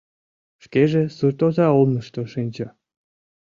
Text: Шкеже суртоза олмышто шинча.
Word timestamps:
Шкеже 0.63 1.03
суртоза 1.17 1.67
олмышто 1.79 2.21
шинча. 2.33 2.67